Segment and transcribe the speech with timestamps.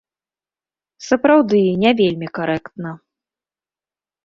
[1.09, 2.97] Сапраўды, не вельмі карэктна.